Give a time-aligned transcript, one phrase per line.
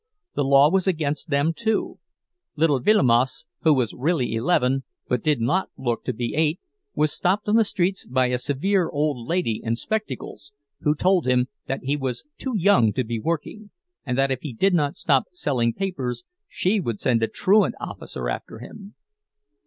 [0.33, 6.03] The law was against them, too—little Vilimas, who was really eleven, but did not look
[6.05, 6.59] to be eight,
[6.95, 11.49] was stopped on the streets by a severe old lady in spectacles, who told him
[11.67, 13.69] that he was too young to be working
[14.03, 18.27] and that if he did not stop selling papers she would send a truant officer
[18.27, 18.95] after him.